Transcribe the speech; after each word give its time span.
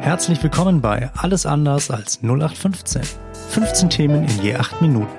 Herzlich 0.00 0.42
willkommen 0.42 0.80
bei 0.80 1.10
Alles 1.14 1.44
anders 1.44 1.90
als 1.90 2.22
0815. 2.22 3.02
15 3.50 3.90
Themen 3.90 4.24
in 4.24 4.42
je 4.42 4.54
8 4.54 4.80
Minuten. 4.80 5.12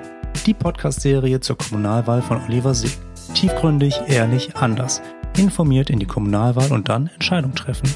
Die 0.44 0.54
Podcast-Serie 0.54 1.38
zur 1.38 1.56
Kommunalwahl 1.56 2.20
von 2.20 2.40
Oliver 2.48 2.74
Sieg. 2.74 2.98
Tiefgründig, 3.32 4.00
ehrlich, 4.08 4.56
anders. 4.56 5.00
Informiert 5.38 5.88
in 5.88 6.00
die 6.00 6.06
Kommunalwahl 6.06 6.72
und 6.72 6.88
dann 6.88 7.08
Entscheidung 7.14 7.54
treffen. 7.54 7.94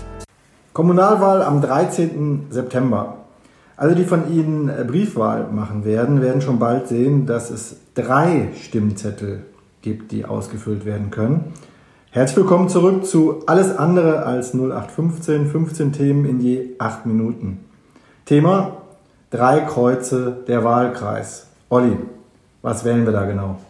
Kommunalwahl 0.75 1.43
am 1.43 1.61
13. 1.61 2.47
September. 2.51 3.17
Alle, 3.77 3.97
die 3.97 4.05
von 4.05 4.33
Ihnen 4.33 4.71
Briefwahl 4.87 5.49
machen 5.49 5.85
werden, 5.85 6.23
werden 6.23 6.41
schon 6.41 6.61
bald 6.61 6.87
sehen, 6.87 7.27
dass 7.27 7.51
es 7.51 7.79
drei 7.97 8.51
Stimmzettel 8.63 9.45
gibt, 9.83 10.13
die 10.13 10.25
ausgefüllt 10.25 10.85
werden 10.85 11.11
können. 11.11 11.53
Herzlich 12.17 12.39
willkommen 12.39 12.71
zurück 12.71 13.05
zu 13.05 13.43
Alles 13.47 13.77
andere 13.77 14.25
als 14.25 14.55
0815, 14.55 15.49
15 15.51 15.93
Themen 15.93 16.25
in 16.25 16.41
je 16.41 16.71
8 16.79 17.05
Minuten. 17.05 17.61
Thema 18.25 18.79
Drei 19.29 19.61
Kreuze 19.61 20.39
der 20.49 20.65
Wahlkreis. 20.65 21.49
Olli, 21.69 21.99
was 22.63 22.87
wählen 22.87 23.05
wir 23.05 23.13
da 23.13 23.27
genau? 23.27 23.61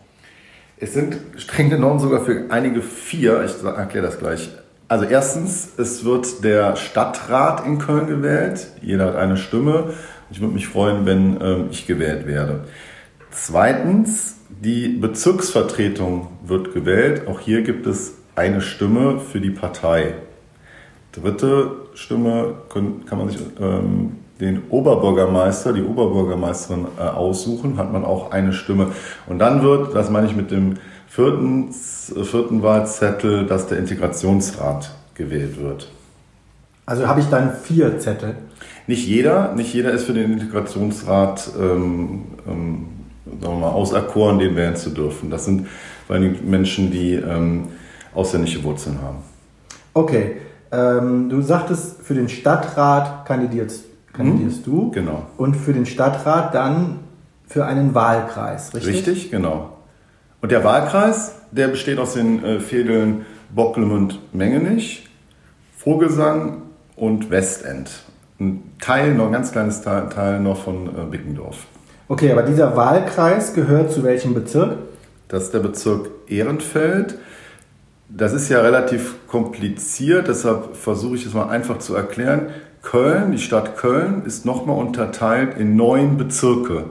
Es 0.79 0.93
sind 0.93 1.17
streng 1.37 1.71
genommen 1.71 1.99
sogar 1.99 2.21
für 2.21 2.45
einige 2.51 2.83
vier, 2.83 3.45
ich 3.45 3.65
erkläre 3.65 4.07
das 4.07 4.21
gleich. 4.21 4.49
Also 4.87 5.07
erstens, 5.07 5.71
es 5.77 6.05
wird 6.05 6.45
der 6.45 6.77
Stadtrat 6.77 7.67
in 7.67 7.79
Köln 7.81 8.07
gewählt. 8.07 8.69
Jeder 8.81 9.07
hat 9.07 9.17
eine 9.17 9.39
Stimme. 9.39 9.93
Ich 10.31 10.41
würde 10.41 10.55
mich 10.55 10.69
freuen, 10.69 11.05
wenn 11.05 11.41
ähm, 11.41 11.67
ich 11.73 11.89
gewählt 11.89 12.29
werde. 12.29 12.61
Zweitens, 13.33 14.37
die 14.51 14.87
Bezirksvertretung 14.87 16.29
wird 16.47 16.73
gewählt. 16.73 17.27
Auch 17.27 17.41
hier 17.41 17.63
gibt 17.63 17.89
es 17.89 18.13
eine 18.37 18.61
Stimme 18.61 19.19
für 19.19 19.41
die 19.41 19.51
Partei. 19.51 20.15
Dritte 21.13 21.71
Stimme 21.95 22.55
kann 22.69 23.19
man 23.19 23.31
sich 23.31 23.41
ähm, 23.61 24.17
den 24.41 24.65
Oberbürgermeister, 24.69 25.73
die 25.73 25.83
Oberbürgermeisterin 25.83 26.87
äh, 26.99 27.03
aussuchen, 27.03 27.79
hat 27.79 27.93
man 27.93 28.05
auch 28.05 28.31
eine 28.31 28.53
Stimme. 28.53 28.89
Und 29.27 29.39
dann 29.39 29.63
wird, 29.63 29.95
das 29.95 30.11
meine 30.11 30.27
ich 30.27 30.37
mit 30.37 30.51
dem 30.51 30.75
vierten, 31.09 31.73
vierten 31.73 32.63
Wahlzettel, 32.63 33.47
dass 33.47 33.67
der 33.67 33.79
Integrationsrat 33.79 34.95
gewählt 35.15 35.59
wird. 35.59 35.91
Also 36.85 37.09
habe 37.09 37.21
ich 37.21 37.27
dann 37.27 37.55
vier 37.55 37.99
Zettel? 37.99 38.37
Nicht 38.87 39.07
jeder, 39.07 39.55
nicht 39.55 39.73
jeder 39.73 39.93
ist 39.93 40.05
für 40.05 40.13
den 40.13 40.35
Integrationsrat 40.35 41.51
ähm, 41.59 42.25
ähm, 42.47 42.87
sagen 43.41 43.55
wir 43.55 43.61
mal, 43.61 43.71
auserkoren, 43.71 44.39
den 44.39 44.57
wählen 44.57 44.77
zu 44.77 44.91
dürfen. 44.91 45.31
Das 45.31 45.45
sind 45.45 45.67
vor 46.07 46.17
allem 46.17 46.37
Menschen, 46.45 46.91
die 46.91 47.15
ähm, 47.15 47.65
ausländische 48.17 48.65
Wurzeln 48.65 49.01
haben. 49.03 49.19
Okay, 49.95 50.37
ähm, 50.73 51.29
du 51.29 51.43
sagtest, 51.43 52.03
für 52.03 52.15
den 52.15 52.29
Stadtrat 52.29 53.27
kandidierst, 53.27 53.85
kandidierst 54.13 54.65
hm, 54.67 54.73
du. 54.73 54.91
Genau. 54.91 55.23
Und 55.37 55.55
für 55.55 55.73
den 55.73 55.87
Stadtrat 55.87 56.55
dann 56.55 57.01
für 57.47 57.65
einen 57.67 57.95
Wahlkreis, 57.95 58.75
richtig? 58.75 58.95
Richtig, 58.95 59.31
genau. 59.31 59.77
Und 60.41 60.53
der 60.53 60.65
Wahlkreis, 60.65 61.37
der 61.53 61.69
besteht 61.69 61.99
aus 61.99 62.15
den 62.15 62.45
äh, 62.45 62.61
Fädeln 62.61 63.25
Bocklemund 63.55 64.21
Mengenich, 64.33 65.09
Vogelsang 65.77 66.63
und 66.97 67.31
Westend. 67.31 67.91
Ein 68.39 68.73
Teil, 68.81 69.15
noch 69.15 69.27
ein 69.27 69.33
ganz 69.33 69.53
kleines 69.53 69.83
Teil, 69.83 70.09
Teil 70.09 70.41
noch 70.41 70.63
von 70.63 70.89
äh, 70.89 71.05
Bickendorf. 71.11 71.67
Okay, 72.09 72.31
aber 72.33 72.43
dieser 72.43 72.77
Wahlkreis 72.77 73.55
gehört 73.55 73.91
zu 73.91 74.05
welchem 74.05 74.35
Bezirk? 74.35 74.79
Das 75.29 75.45
ist 75.45 75.55
der 75.55 75.61
Bezirk 75.61 76.11
Ehrenfeld. 76.29 77.17
Das 78.09 78.33
ist 78.33 78.49
ja 78.49 78.61
relativ 78.61 79.27
kompliziert, 79.27 80.29
deshalb 80.29 80.77
versuche 80.77 81.17
ich 81.17 81.27
es 81.27 81.35
mal 81.35 81.49
einfach 81.49 81.79
zu 81.79 81.95
erklären. 81.95 82.51
Köln, 82.83 83.33
die 83.33 83.39
Stadt 83.39 83.77
Köln, 83.77 84.23
ist 84.25 84.47
nochmal 84.47 84.79
unterteilt 84.79 85.59
in 85.59 85.75
neun 85.75 86.17
Bezirke. 86.17 86.85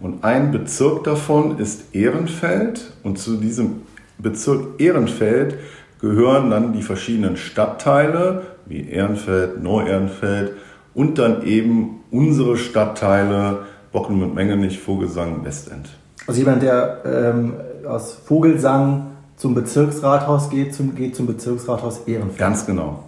Und 0.00 0.22
ein 0.24 0.52
Bezirk 0.52 1.04
davon 1.04 1.58
ist 1.58 1.94
Ehrenfeld. 1.94 2.92
Und 3.02 3.18
zu 3.18 3.36
diesem 3.36 3.82
Bezirk 4.18 4.78
Ehrenfeld 4.78 5.56
gehören 6.00 6.50
dann 6.50 6.72
die 6.72 6.82
verschiedenen 6.82 7.36
Stadtteile, 7.36 8.42
wie 8.66 8.88
Ehrenfeld, 8.88 9.62
Neu-Ehrenfeld 9.62 10.52
und 10.94 11.18
dann 11.18 11.44
eben 11.44 12.00
unsere 12.10 12.56
Stadtteile 12.56 13.60
Bocken 13.90 14.22
und 14.22 14.34
Mengenich, 14.34 14.78
Vogelsang, 14.78 15.44
Westend. 15.44 15.88
Also 16.26 16.40
jemand, 16.40 16.62
der 16.62 17.00
ähm, 17.04 17.54
aus 17.86 18.18
Vogelsang 18.24 19.06
zum 19.38 19.54
Bezirksrathaus 19.54 20.50
geht, 20.50 20.74
zum, 20.74 20.94
geht 20.94 21.16
zum 21.16 21.26
Bezirksrathaus 21.26 22.00
Ehrenfeld. 22.06 22.38
Ganz 22.38 22.66
genau. 22.66 23.04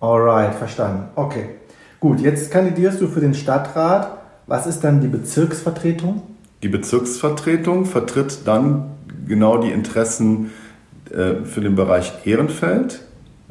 Alright, 0.00 0.54
verstanden. 0.54 1.04
Okay. 1.14 1.50
Gut, 2.00 2.20
jetzt 2.20 2.50
kandidierst 2.50 3.00
du 3.00 3.06
für 3.06 3.20
den 3.20 3.34
Stadtrat. 3.34 4.18
Was 4.46 4.66
ist 4.66 4.80
dann 4.80 5.00
die 5.00 5.08
Bezirksvertretung? 5.08 6.22
Die 6.62 6.68
Bezirksvertretung 6.68 7.86
vertritt 7.86 8.40
dann 8.46 8.90
genau 9.26 9.58
die 9.58 9.70
Interessen 9.70 10.50
äh, 11.10 11.44
für 11.44 11.60
den 11.60 11.76
Bereich 11.76 12.12
Ehrenfeld. 12.26 13.00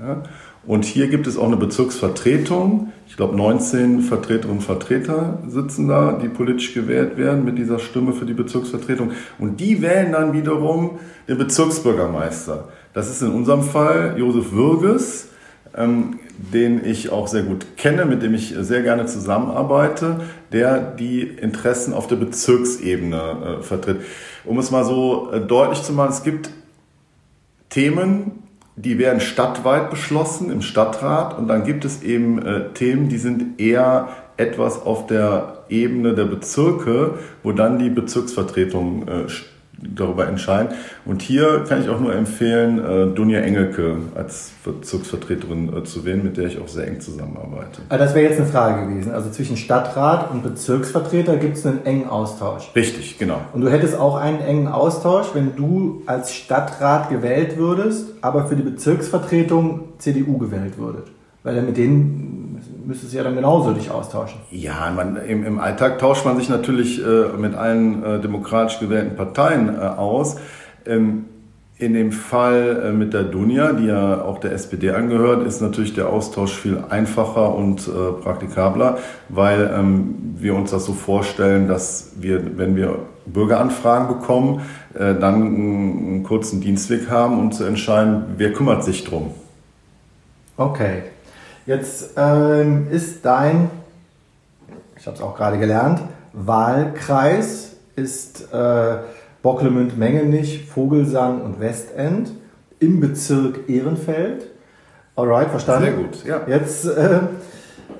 Ja? 0.05 0.23
Und 0.65 0.85
hier 0.85 1.07
gibt 1.07 1.27
es 1.27 1.37
auch 1.37 1.47
eine 1.47 1.57
Bezirksvertretung. 1.57 2.93
Ich 3.07 3.17
glaube, 3.17 3.35
19 3.35 4.01
Vertreterinnen 4.01 4.57
und 4.57 4.63
Vertreter 4.63 5.39
sitzen 5.47 5.87
da, 5.87 6.13
die 6.13 6.29
politisch 6.29 6.73
gewählt 6.73 7.17
werden 7.17 7.43
mit 7.43 7.57
dieser 7.57 7.79
Stimme 7.79 8.13
für 8.13 8.25
die 8.25 8.33
Bezirksvertretung. 8.33 9.11
Und 9.39 9.59
die 9.59 9.81
wählen 9.81 10.13
dann 10.13 10.33
wiederum 10.33 10.99
den 11.27 11.37
Bezirksbürgermeister. 11.37 12.69
Das 12.93 13.09
ist 13.09 13.21
in 13.21 13.31
unserem 13.31 13.63
Fall 13.63 14.15
Josef 14.17 14.51
Würges, 14.53 15.29
ähm, 15.75 16.19
den 16.37 16.85
ich 16.85 17.11
auch 17.11 17.27
sehr 17.27 17.43
gut 17.43 17.77
kenne, 17.77 18.05
mit 18.05 18.21
dem 18.21 18.33
ich 18.33 18.55
sehr 18.57 18.83
gerne 18.83 19.05
zusammenarbeite, 19.05 20.21
der 20.51 20.79
die 20.79 21.21
Interessen 21.21 21.93
auf 21.93 22.07
der 22.07 22.15
Bezirksebene 22.15 23.59
äh, 23.59 23.63
vertritt. 23.63 23.97
Um 24.45 24.57
es 24.59 24.71
mal 24.71 24.85
so 24.85 25.31
äh, 25.31 25.41
deutlich 25.41 25.83
zu 25.83 25.93
machen, 25.93 26.11
es 26.11 26.23
gibt 26.23 26.49
Themen, 27.69 28.43
die 28.75 28.97
werden 28.97 29.19
stadtweit 29.19 29.89
beschlossen 29.89 30.51
im 30.51 30.61
Stadtrat 30.61 31.37
und 31.37 31.47
dann 31.47 31.63
gibt 31.63 31.85
es 31.85 32.01
eben 32.01 32.43
äh, 32.43 32.69
Themen, 32.73 33.09
die 33.09 33.17
sind 33.17 33.59
eher 33.59 34.09
etwas 34.37 34.81
auf 34.81 35.05
der 35.07 35.65
Ebene 35.69 36.15
der 36.15 36.25
Bezirke, 36.25 37.19
wo 37.43 37.51
dann 37.51 37.77
die 37.77 37.89
Bezirksvertretung 37.89 39.07
äh, 39.07 39.29
darüber 39.95 40.27
entscheiden. 40.27 40.69
Und 41.05 41.21
hier 41.21 41.63
kann 41.67 41.81
ich 41.81 41.89
auch 41.89 41.99
nur 41.99 42.15
empfehlen, 42.15 42.79
äh, 42.79 43.15
Dunja 43.15 43.39
Engelke 43.39 43.97
als 44.15 44.51
Bezirksvertreterin 44.63 45.75
äh, 45.75 45.83
zu 45.83 46.05
wählen, 46.05 46.23
mit 46.23 46.37
der 46.37 46.47
ich 46.47 46.59
auch 46.59 46.67
sehr 46.67 46.87
eng 46.87 46.99
zusammenarbeite. 46.99 47.81
Also 47.89 48.03
das 48.03 48.15
wäre 48.15 48.29
jetzt 48.29 48.39
eine 48.39 48.49
Frage 48.49 48.87
gewesen. 48.87 49.11
Also 49.11 49.29
zwischen 49.29 49.57
Stadtrat 49.57 50.31
und 50.31 50.43
Bezirksvertreter 50.43 51.37
gibt 51.37 51.57
es 51.57 51.65
einen 51.65 51.85
engen 51.85 52.07
Austausch. 52.07 52.71
Richtig, 52.75 53.17
genau. 53.17 53.41
Und 53.53 53.61
du 53.61 53.69
hättest 53.69 53.97
auch 53.97 54.15
einen 54.15 54.39
engen 54.39 54.67
Austausch, 54.67 55.27
wenn 55.33 55.55
du 55.55 56.01
als 56.05 56.33
Stadtrat 56.33 57.09
gewählt 57.09 57.57
würdest, 57.57 58.13
aber 58.21 58.47
für 58.47 58.55
die 58.55 58.63
Bezirksvertretung 58.63 59.93
CDU 59.97 60.37
gewählt 60.37 60.77
würdet. 60.77 61.07
Weil 61.43 61.55
dann 61.55 61.65
mit 61.65 61.77
denen 61.77 62.42
müsstest 62.85 63.13
du 63.13 63.17
ja 63.17 63.23
dann 63.23 63.35
genauso 63.35 63.73
dich 63.73 63.89
austauschen. 63.91 64.39
Ja, 64.51 64.91
man, 64.95 65.17
im, 65.17 65.45
im 65.45 65.59
Alltag 65.59 65.99
tauscht 65.99 66.25
man 66.25 66.37
sich 66.37 66.49
natürlich 66.49 67.03
äh, 67.03 67.37
mit 67.37 67.55
allen 67.55 68.03
äh, 68.03 68.19
demokratisch 68.19 68.79
gewählten 68.79 69.15
Parteien 69.15 69.75
äh, 69.75 69.79
aus. 69.79 70.37
Ähm, 70.85 71.25
in 71.77 71.93
dem 71.93 72.11
Fall 72.11 72.83
äh, 72.85 72.91
mit 72.91 73.13
der 73.13 73.23
Dunja, 73.23 73.73
die 73.73 73.87
ja 73.87 74.21
auch 74.21 74.39
der 74.39 74.53
SPD 74.53 74.91
angehört, 74.91 75.45
ist 75.45 75.61
natürlich 75.61 75.93
der 75.93 76.07
Austausch 76.07 76.53
viel 76.53 76.83
einfacher 76.89 77.55
und 77.55 77.87
äh, 77.87 78.21
praktikabler, 78.21 78.99
weil 79.29 79.71
ähm, 79.73 80.35
wir 80.37 80.55
uns 80.55 80.71
das 80.71 80.85
so 80.85 80.93
vorstellen, 80.93 81.67
dass 81.67 82.13
wir, 82.19 82.57
wenn 82.57 82.75
wir 82.75 82.99
Bürgeranfragen 83.25 84.07
bekommen, 84.07 84.61
äh, 84.93 85.15
dann 85.15 85.35
einen, 85.35 86.07
einen 86.07 86.23
kurzen 86.23 86.61
Dienstweg 86.61 87.09
haben, 87.09 87.39
um 87.39 87.51
zu 87.51 87.63
entscheiden, 87.63 88.25
wer 88.37 88.53
kümmert 88.53 88.83
sich 88.83 89.03
drum. 89.03 89.31
Okay. 90.57 91.03
Jetzt 91.65 92.11
ähm, 92.17 92.87
ist 92.91 93.23
dein, 93.23 93.69
ich 94.97 95.07
habe 95.07 95.15
es 95.15 95.23
auch 95.23 95.35
gerade 95.35 95.57
gelernt, 95.57 96.01
Wahlkreis 96.33 97.77
ist 97.95 98.53
äh, 98.53 98.97
Bocklemünd-Mengenich, 99.41 100.65
Vogelsang 100.65 101.41
und 101.41 101.61
Westend 101.61 102.31
im 102.79 102.99
Bezirk 102.99 103.69
Ehrenfeld. 103.69 104.47
Alright, 105.15 105.49
verstanden? 105.49 105.83
Sehr 105.85 105.93
gut, 105.93 106.25
ja. 106.25 106.41
Jetzt, 106.47 106.85
äh, 106.85 107.19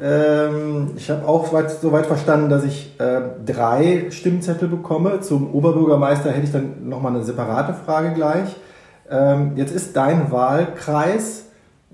ähm, 0.02 0.92
ich 0.98 1.10
habe 1.10 1.26
auch 1.26 1.48
soweit, 1.48 1.72
soweit 1.72 2.06
verstanden, 2.06 2.50
dass 2.50 2.66
ich 2.66 3.00
äh, 3.00 3.22
drei 3.46 4.08
Stimmzettel 4.10 4.68
bekomme. 4.68 5.22
Zum 5.22 5.54
Oberbürgermeister 5.54 6.32
hätte 6.32 6.46
ich 6.46 6.52
dann 6.52 6.90
nochmal 6.90 7.14
eine 7.14 7.24
separate 7.24 7.74
Frage 7.74 8.14
gleich. 8.14 8.56
Ähm, 9.10 9.54
jetzt 9.56 9.74
ist 9.74 9.96
dein 9.96 10.32
Wahlkreis 10.32 11.43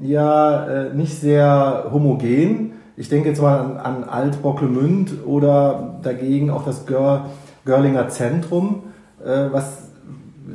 ja 0.01 0.67
äh, 0.67 0.93
nicht 0.93 1.19
sehr 1.19 1.89
homogen. 1.91 2.73
Ich 2.95 3.09
denke 3.09 3.29
jetzt 3.29 3.41
mal 3.41 3.59
an, 3.59 3.77
an 3.77 4.03
Alt-Bocklemünd 4.03 5.25
oder 5.25 5.99
dagegen 6.01 6.49
auch 6.49 6.65
das 6.65 6.85
Gör, 6.85 7.27
Görlinger 7.65 8.09
Zentrum. 8.09 8.83
Äh, 9.23 9.51
was, 9.51 9.89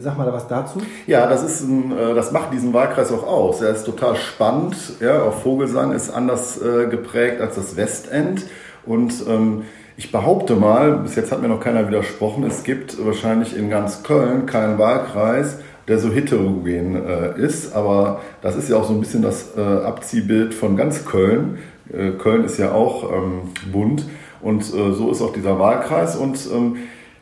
Sag 0.00 0.18
mal 0.18 0.32
was 0.32 0.48
dazu. 0.48 0.80
Ja, 1.06 1.28
das, 1.28 1.44
ist 1.44 1.62
ein, 1.62 1.92
äh, 1.92 2.14
das 2.14 2.32
macht 2.32 2.52
diesen 2.52 2.72
Wahlkreis 2.72 3.12
auch 3.12 3.26
aus. 3.26 3.62
Er 3.62 3.70
ist 3.70 3.84
total 3.84 4.16
spannend. 4.16 4.76
Ja, 5.00 5.22
auch 5.22 5.34
Vogelsang 5.34 5.92
ist 5.92 6.10
anders 6.10 6.60
äh, 6.60 6.86
geprägt 6.88 7.40
als 7.40 7.54
das 7.54 7.76
Westend. 7.76 8.44
Und 8.84 9.14
ähm, 9.28 9.62
ich 9.96 10.10
behaupte 10.10 10.56
mal, 10.56 10.98
bis 10.98 11.14
jetzt 11.14 11.30
hat 11.30 11.40
mir 11.40 11.48
noch 11.48 11.60
keiner 11.60 11.86
widersprochen, 11.86 12.44
es 12.44 12.64
gibt 12.64 13.04
wahrscheinlich 13.04 13.56
in 13.56 13.70
ganz 13.70 14.02
Köln 14.02 14.46
keinen 14.46 14.78
Wahlkreis, 14.78 15.58
der 15.88 15.98
so 15.98 16.10
heterogen 16.10 16.96
äh, 16.96 17.38
ist. 17.38 17.74
Aber 17.74 18.20
das 18.42 18.56
ist 18.56 18.68
ja 18.68 18.76
auch 18.76 18.86
so 18.86 18.94
ein 18.94 19.00
bisschen 19.00 19.22
das 19.22 19.56
äh, 19.56 19.60
Abziehbild 19.60 20.54
von 20.54 20.76
ganz 20.76 21.04
Köln. 21.04 21.58
Äh, 21.92 22.10
Köln 22.12 22.44
ist 22.44 22.58
ja 22.58 22.72
auch 22.72 23.12
ähm, 23.12 23.52
bunt. 23.72 24.06
Und 24.40 24.62
äh, 24.62 24.92
so 24.92 25.10
ist 25.10 25.22
auch 25.22 25.32
dieser 25.32 25.58
Wahlkreis. 25.58 26.16
Und 26.16 26.38
ähm, 26.52 26.76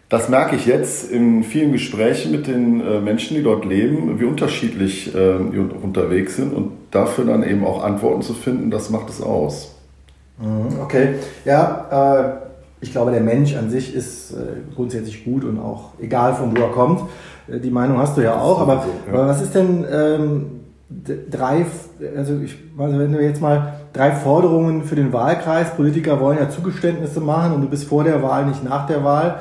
das 0.08 0.28
merke 0.28 0.56
ich 0.56 0.66
jetzt 0.66 1.10
in 1.10 1.42
vielen 1.42 1.72
Gesprächen 1.72 2.32
mit 2.32 2.46
den 2.46 2.80
äh, 2.80 3.00
Menschen, 3.00 3.36
die 3.36 3.42
dort 3.42 3.64
leben, 3.64 4.20
wie 4.20 4.24
unterschiedlich 4.24 5.14
äh, 5.14 5.38
die 5.52 5.58
unterwegs 5.58 6.36
sind. 6.36 6.52
Und 6.52 6.72
dafür 6.90 7.24
dann 7.24 7.42
eben 7.42 7.64
auch 7.64 7.82
Antworten 7.82 8.22
zu 8.22 8.34
finden, 8.34 8.70
das 8.70 8.90
macht 8.90 9.08
es 9.08 9.22
aus. 9.22 9.74
Mhm, 10.38 10.80
okay, 10.82 11.14
ja, 11.44 12.40
äh, 12.40 12.51
ich 12.82 12.90
glaube, 12.90 13.12
der 13.12 13.20
Mensch 13.20 13.56
an 13.56 13.70
sich 13.70 13.94
ist 13.94 14.32
äh, 14.32 14.74
grundsätzlich 14.74 15.24
gut 15.24 15.44
und 15.44 15.58
auch 15.58 15.92
egal 16.00 16.34
von 16.34 16.54
wo 16.54 16.60
er 16.60 16.70
kommt. 16.70 17.02
Äh, 17.48 17.60
die 17.60 17.70
Meinung 17.70 17.98
hast 17.98 18.16
du 18.16 18.22
ja 18.22 18.38
auch, 18.38 18.60
aber, 18.60 18.82
so, 18.82 18.88
ja. 19.06 19.18
aber 19.18 19.28
was 19.28 19.40
ist 19.40 19.54
denn 19.54 19.84
ähm, 19.90 20.46
drei, 21.30 21.64
also 22.16 22.40
ich, 22.44 22.56
also 22.76 22.98
wenn 22.98 23.12
wir 23.12 23.22
jetzt 23.22 23.40
mal 23.40 23.74
drei 23.92 24.10
Forderungen 24.10 24.82
für 24.82 24.96
den 24.96 25.12
Wahlkreis, 25.12 25.76
Politiker 25.76 26.20
wollen 26.20 26.38
ja 26.38 26.50
Zugeständnisse 26.50 27.20
machen 27.20 27.52
und 27.54 27.62
du 27.62 27.68
bist 27.68 27.84
vor 27.84 28.02
der 28.02 28.20
Wahl, 28.20 28.46
nicht 28.46 28.64
nach 28.64 28.86
der 28.86 29.04
Wahl, 29.04 29.36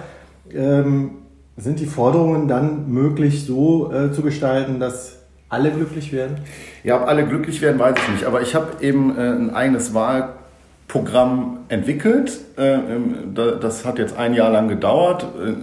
ähm, 0.53 1.11
sind 1.57 1.79
die 1.79 1.87
Forderungen 1.87 2.47
dann 2.47 2.91
möglich 2.91 3.45
so 3.45 3.91
äh, 3.91 4.11
zu 4.11 4.21
gestalten, 4.21 4.79
dass 4.79 5.17
alle 5.49 5.71
glücklich 5.71 6.13
werden? 6.13 6.37
Ja, 6.83 7.01
ob 7.01 7.07
alle 7.07 7.25
glücklich 7.25 7.59
werden, 7.61 7.79
weiß 7.79 7.95
ich 7.97 8.09
nicht. 8.13 8.23
Aber 8.25 8.41
ich 8.41 8.53
habe 8.53 8.67
eben 8.81 9.17
äh, 9.17 9.21
ein 9.21 9.49
eigenes 9.49 9.93
Wahlkreis 9.95 10.40
Programm 10.91 11.59
entwickelt. 11.69 12.37
Äh, 12.57 12.73
ähm, 12.73 13.33
das 13.33 13.85
hat 13.85 13.97
jetzt 13.97 14.17
ein 14.17 14.33
Jahr 14.33 14.51
lang 14.51 14.67
gedauert. 14.67 15.23
Äh, 15.23 15.53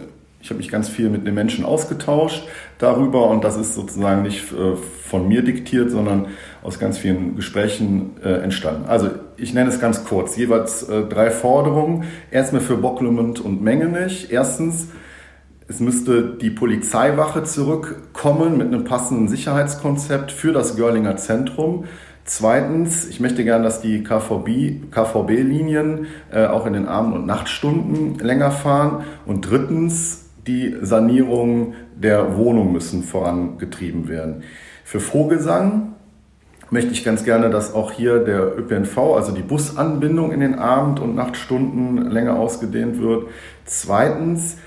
ich 0.41 0.49
habe 0.49 0.57
mich 0.57 0.71
ganz 0.71 0.89
viel 0.89 1.11
mit 1.11 1.27
den 1.27 1.35
Menschen 1.35 1.67
ausgetauscht 1.67 2.49
darüber 2.79 3.29
und 3.29 3.45
das 3.45 3.57
ist 3.59 3.75
sozusagen 3.75 4.23
nicht 4.23 4.53
äh, 4.53 4.77
von 4.77 5.29
mir 5.29 5.43
diktiert, 5.43 5.91
sondern 5.91 6.29
aus 6.63 6.79
ganz 6.79 6.97
vielen 6.97 7.37
Gesprächen 7.37 8.23
entstanden. 8.23 8.89
Also 8.89 9.11
ich 9.37 9.53
nenne 9.55 9.69
es 9.71 9.81
ganz 9.81 10.05
kurz, 10.05 10.37
jeweils 10.37 10.87
drei 10.87 11.31
Forderungen. 11.31 12.05
Erstmal 12.31 12.61
für 12.61 12.77
Bocklumund 12.77 13.41
und 13.41 13.63
Mengenich. 13.63 14.31
Erstens, 14.31 14.89
es 15.67 15.81
müsste 15.81 16.37
die 16.37 16.51
Polizeiwache 16.51 17.45
zurückkommen 17.45 18.59
mit 18.59 18.67
einem 18.67 18.85
passenden 18.85 19.29
Sicherheitskonzept 19.29 20.31
für 20.31 20.53
das 20.53 20.77
Görlinger 20.77 21.17
Zentrum. 21.17 21.85
Zweitens, 22.29 23.09
ich 23.09 23.21
möchte 23.21 23.43
gerne, 23.43 23.65
dass 23.65 23.81
die 23.81 24.03
KVB-Linien 24.03 24.91
KVB 24.91 26.07
äh, 26.31 26.45
auch 26.45 26.67
in 26.67 26.75
den 26.75 26.87
Abend- 26.87 27.15
und 27.15 27.25
Nachtstunden 27.25 28.19
länger 28.19 28.51
fahren. 28.51 29.05
Und 29.25 29.51
drittens, 29.51 30.27
die 30.47 30.77
Sanierung 30.83 31.73
der 31.97 32.37
Wohnung 32.37 32.71
müssen 32.71 33.03
vorangetrieben 33.03 34.09
werden. 34.09 34.43
Für 34.85 35.01
Vogelsang 35.01 35.95
möchte 36.69 36.93
ich 36.93 37.03
ganz 37.03 37.25
gerne, 37.25 37.49
dass 37.49 37.73
auch 37.73 37.93
hier 37.93 38.19
der 38.19 38.59
ÖPNV, 38.59 38.99
also 39.17 39.33
die 39.33 39.41
Busanbindung 39.41 40.31
in 40.31 40.41
den 40.41 40.59
Abend- 40.59 41.01
und 41.01 41.15
Nachtstunden 41.15 42.11
länger 42.11 42.39
ausgedehnt 42.39 43.01
wird. 43.01 43.29
Zweitens, 43.65 44.59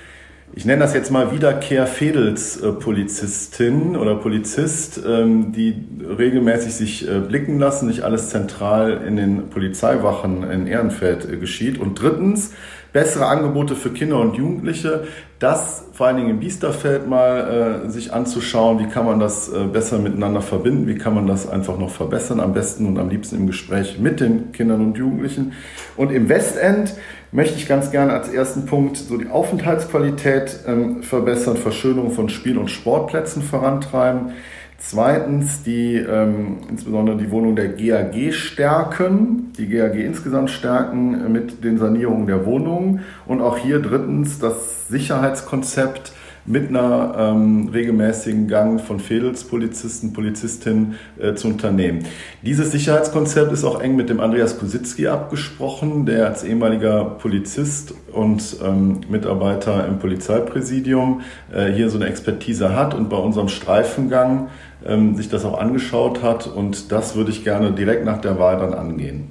ich 0.54 0.66
nenne 0.66 0.82
das 0.82 0.94
jetzt 0.94 1.12
mal 1.12 1.32
Wiederkehr-Fedels-Polizistin 1.32 3.96
oder 3.96 4.16
Polizist, 4.16 5.00
ähm, 5.06 5.54
die 5.54 5.82
regelmäßig 6.18 6.74
sich 6.74 7.08
äh, 7.08 7.20
blicken 7.20 7.58
lassen, 7.58 7.88
nicht 7.88 8.02
alles 8.02 8.28
zentral 8.30 9.02
in 9.08 9.16
den 9.16 9.50
Polizeiwachen 9.50 10.44
in 10.50 10.68
Ehrenfeld 10.68 11.24
äh, 11.24 11.38
geschieht. 11.38 11.80
Und 11.80 12.02
drittens, 12.02 12.52
bessere 12.94 13.28
Angebote 13.28 13.76
für 13.76 13.92
Kinder 13.92 14.20
und 14.20 14.36
Jugendliche, 14.36 15.08
das 15.40 15.86
vor 15.94 16.08
allen 16.08 16.18
Dingen 16.18 16.30
im 16.30 16.40
Biesterfeld 16.40 17.08
mal 17.08 17.84
äh, 17.86 17.90
sich 17.90 18.14
anzuschauen, 18.14 18.80
wie 18.80 18.88
kann 18.88 19.06
man 19.06 19.20
das 19.20 19.50
äh, 19.50 19.64
besser 19.64 19.98
miteinander 19.98 20.42
verbinden, 20.42 20.88
wie 20.88 20.96
kann 20.96 21.16
man 21.16 21.26
das 21.26 21.50
einfach 21.50 21.78
noch 21.78 21.90
verbessern, 21.90 22.40
am 22.40 22.54
besten 22.54 22.86
und 22.86 23.00
am 23.00 23.10
liebsten 23.10 23.38
im 23.38 23.48
Gespräch 23.48 23.98
mit 24.00 24.20
den 24.20 24.52
Kindern 24.52 24.82
und 24.82 24.98
Jugendlichen. 24.98 25.54
Und 25.96 26.12
im 26.12 26.30
Westend 26.30 26.94
möchte 27.32 27.58
ich 27.58 27.68
ganz 27.68 27.92
gerne 27.92 28.14
als 28.14 28.30
ersten 28.30 28.66
Punkt 28.66 28.98
so 28.98 29.18
die 29.18 29.30
Aufenthaltsqualität 29.30 30.60
ähm, 30.68 31.02
verbessern, 31.02 31.58
Verschönerung 31.58 32.12
von 32.12 32.30
Spiel- 32.30 32.58
und 32.58 32.70
Sportplätzen 32.70 33.42
vorantreiben. 33.42 34.34
Zweitens 34.84 35.62
die 35.62 35.96
ähm, 35.96 36.58
insbesondere 36.68 37.16
die 37.16 37.30
Wohnung 37.30 37.56
der 37.56 37.70
GAG 37.70 38.34
stärken, 38.34 39.54
die 39.56 39.68
GAG 39.68 39.94
insgesamt 39.94 40.50
stärken 40.50 41.32
mit 41.32 41.64
den 41.64 41.78
Sanierungen 41.78 42.26
der 42.26 42.46
Wohnungen. 42.48 43.02
Und 43.28 43.42
auch 43.42 43.58
hier 43.58 43.80
drittens 43.80 44.40
das 44.40 44.88
Sicherheitskonzept 44.88 46.14
mit 46.46 46.70
einer 46.70 47.16
ähm, 47.18 47.70
regelmäßigen 47.72 48.48
Gang 48.48 48.82
von 48.82 49.00
Fädelspolizisten, 49.00 50.14
Polizistinnen 50.14 50.96
äh, 51.20 51.34
zu 51.36 51.48
unternehmen. 51.48 52.06
Dieses 52.42 52.72
Sicherheitskonzept 52.72 53.52
ist 53.52 53.64
auch 53.64 53.82
eng 53.82 53.96
mit 53.96 54.10
dem 54.10 54.20
Andreas 54.20 54.58
Kusitzki 54.58 55.08
abgesprochen, 55.08 56.06
der 56.06 56.28
als 56.28 56.44
ehemaliger 56.44 57.06
Polizist 57.06 57.94
und 58.12 58.58
ähm, 58.64 59.02
Mitarbeiter 59.10 59.88
im 59.88 60.00
Polizeipräsidium 60.00 61.22
äh, 61.54 61.68
hier 61.68 61.90
so 61.90 61.98
eine 61.98 62.08
Expertise 62.08 62.76
hat 62.76 62.94
und 62.94 63.10
bei 63.10 63.18
unserem 63.18 63.48
Streifengang 63.48 64.50
ähm, 64.86 65.16
sich 65.16 65.30
das 65.30 65.46
auch 65.46 65.60
angeschaut 65.60 66.24
hat 66.24 66.48
und 66.48 66.92
das 66.92 67.16
würde 67.16 67.32
ich 67.32 67.44
gerne 67.44 67.72
direkt 67.72 68.06
nach 68.06 68.20
der 68.20 68.40
Wahl 68.40 68.58
dann 68.58 68.74
angehen. 68.74 69.30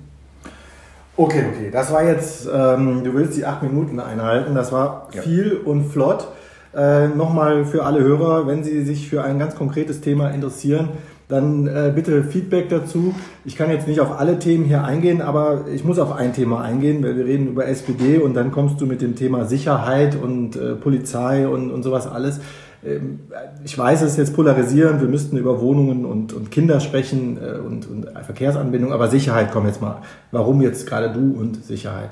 Okay, 1.16 1.44
okay, 1.52 1.70
das 1.70 1.92
war 1.92 2.04
jetzt, 2.04 2.48
ähm, 2.50 3.02
du 3.04 3.12
willst 3.12 3.36
die 3.36 3.44
acht 3.44 3.62
Minuten 3.62 4.00
einhalten, 4.00 4.54
das 4.54 4.72
war 4.72 5.08
ja. 5.12 5.20
viel 5.20 5.52
und 5.64 5.90
flott. 5.90 6.28
Äh, 6.74 7.08
Nochmal 7.08 7.64
für 7.64 7.84
alle 7.84 8.00
Hörer, 8.00 8.46
wenn 8.46 8.62
Sie 8.62 8.82
sich 8.82 9.08
für 9.08 9.24
ein 9.24 9.38
ganz 9.38 9.56
konkretes 9.56 10.00
Thema 10.00 10.30
interessieren, 10.30 10.90
dann 11.30 11.66
äh, 11.66 11.92
bitte 11.94 12.24
Feedback 12.24 12.68
dazu. 12.68 13.14
Ich 13.44 13.56
kann 13.56 13.70
jetzt 13.70 13.86
nicht 13.88 14.00
auf 14.00 14.18
alle 14.18 14.38
Themen 14.38 14.64
hier 14.64 14.84
eingehen, 14.84 15.22
aber 15.22 15.66
ich 15.72 15.84
muss 15.84 15.98
auf 15.98 16.12
ein 16.12 16.32
Thema 16.32 16.62
eingehen, 16.62 17.02
weil 17.02 17.16
wir 17.16 17.24
reden 17.24 17.48
über 17.48 17.66
SPD 17.66 18.18
und 18.18 18.34
dann 18.34 18.50
kommst 18.50 18.80
du 18.80 18.86
mit 18.86 19.00
dem 19.00 19.16
Thema 19.16 19.44
Sicherheit 19.44 20.16
und 20.20 20.56
äh, 20.56 20.74
Polizei 20.74 21.48
und, 21.48 21.70
und 21.70 21.82
sowas 21.82 22.06
alles. 22.06 22.40
Ähm, 22.84 23.20
ich 23.64 23.76
weiß, 23.76 24.02
es 24.02 24.12
ist 24.12 24.18
jetzt 24.18 24.34
polarisierend, 24.34 25.00
wir 25.00 25.08
müssten 25.08 25.36
über 25.36 25.60
Wohnungen 25.60 26.04
und, 26.04 26.32
und 26.32 26.50
Kinder 26.50 26.80
sprechen 26.80 27.38
äh, 27.38 27.58
und, 27.58 27.88
und 27.88 28.08
Verkehrsanbindung, 28.24 28.92
aber 28.92 29.08
Sicherheit, 29.08 29.50
komm 29.52 29.66
jetzt 29.66 29.80
mal. 29.80 30.02
Warum 30.32 30.60
jetzt 30.62 30.86
gerade 30.86 31.12
du 31.12 31.38
und 31.38 31.64
Sicherheit? 31.64 32.10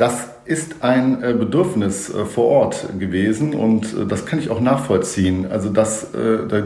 Das 0.00 0.30
ist 0.46 0.82
ein 0.82 1.22
äh, 1.22 1.34
Bedürfnis 1.34 2.08
äh, 2.08 2.24
vor 2.24 2.46
Ort 2.46 2.86
gewesen 2.98 3.52
und 3.52 3.84
äh, 3.92 4.06
das 4.06 4.24
kann 4.24 4.38
ich 4.38 4.48
auch 4.48 4.62
nachvollziehen. 4.62 5.48
Also 5.50 5.68
das 5.68 6.08
da 6.12 6.62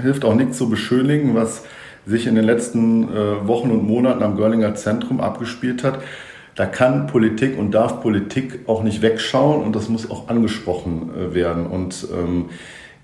hilft 0.00 0.24
auch 0.24 0.34
nichts 0.34 0.56
zu 0.56 0.70
beschönigen, 0.70 1.34
was 1.34 1.64
sich 2.06 2.26
in 2.26 2.34
den 2.34 2.44
letzten 2.44 3.08
Wochen 3.46 3.70
und 3.70 3.86
Monaten 3.86 4.22
am 4.22 4.36
Görlinger 4.36 4.74
Zentrum 4.74 5.20
abgespielt 5.20 5.84
hat. 5.84 6.00
Da 6.54 6.66
kann 6.66 7.06
Politik 7.06 7.58
und 7.58 7.72
darf 7.72 8.00
Politik 8.00 8.60
auch 8.66 8.82
nicht 8.82 9.02
wegschauen 9.02 9.62
und 9.62 9.76
das 9.76 9.88
muss 9.88 10.10
auch 10.10 10.28
angesprochen 10.28 11.34
werden. 11.34 11.66
Und 11.66 12.06
ähm, 12.12 12.50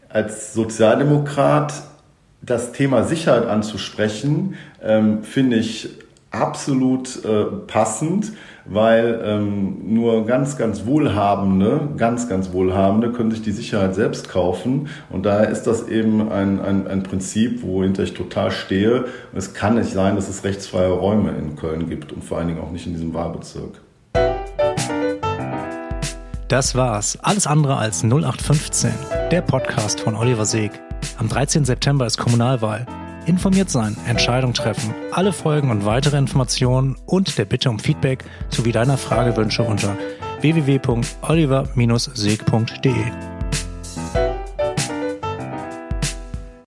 als 0.09 0.55
Sozialdemokrat 0.55 1.73
das 2.43 2.73
Thema 2.73 3.05
Sicherheit 3.05 3.47
anzusprechen, 3.47 4.55
ähm, 4.83 5.23
finde 5.23 5.57
ich 5.57 5.89
absolut 6.31 7.25
äh, 7.25 7.45
passend, 7.67 8.33
weil 8.65 9.21
ähm, 9.25 9.95
nur 9.95 10.27
ganz, 10.27 10.57
ganz 10.57 10.87
Wohlhabende, 10.87 11.89
ganz, 11.97 12.29
ganz 12.29 12.53
Wohlhabende 12.53 13.13
können 13.13 13.31
sich 13.31 13.43
die 13.43 13.53
Sicherheit 13.53 13.95
selbst 13.95 14.29
kaufen. 14.29 14.89
Und 15.11 15.27
daher 15.27 15.49
ist 15.49 15.65
das 15.65 15.89
eben 15.89 16.31
ein, 16.31 16.61
ein, 16.61 16.87
ein 16.87 17.03
Prinzip, 17.03 17.63
wohinter 17.63 18.03
ich 18.03 18.15
total 18.15 18.51
stehe. 18.51 19.07
Es 19.35 19.55
kann 19.55 19.77
nicht 19.77 19.93
sein, 19.93 20.17
dass 20.17 20.29
es 20.29 20.45
rechtsfreie 20.45 20.91
Räume 20.91 21.31
in 21.31 21.57
Köln 21.57 21.89
gibt 21.89 22.13
und 22.13 22.25
vor 22.25 22.39
allen 22.39 22.49
Dingen 22.49 22.61
auch 22.61 22.71
nicht 22.71 22.87
in 22.87 22.93
diesem 22.93 23.15
Wahlbezirk. 23.15 23.81
Das 26.49 26.75
war's. 26.75 27.17
Alles 27.23 27.47
andere 27.47 27.77
als 27.77 28.03
0815. 28.03 28.91
Der 29.31 29.41
Podcast 29.41 30.01
von 30.01 30.17
Oliver 30.17 30.45
Seeg. 30.45 30.73
Am 31.17 31.29
13. 31.29 31.65
September 31.65 32.07
ist 32.07 32.19
Kommunalwahl. 32.19 32.87
Informiert 33.27 33.69
sein, 33.71 33.97
Entscheidung 34.07 34.55
treffen, 34.55 34.95
alle 35.13 35.33
Folgen 35.33 35.71
und 35.71 35.85
weitere 35.85 36.17
Informationen 36.17 36.97
und 37.07 37.39
der 37.39 37.45
Bitte 37.45 37.71
um 37.71 37.79
Feedback 37.79 38.25
sowie 38.49 38.73
deiner 38.73 38.97
Fragewünsche 38.97 39.63
unter 39.63 39.97
www.oliver-seeg.de. 40.41 43.40